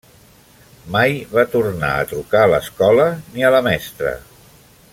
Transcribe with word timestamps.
Mai 0.95 1.11
va 1.33 1.43
tornar 1.57 1.91
a 1.97 2.07
trucar 2.13 2.41
a 2.45 2.49
l'Escola 2.53 3.05
ni 3.37 3.47
a 3.47 3.53
la 3.57 3.61
mestra. 3.69 4.15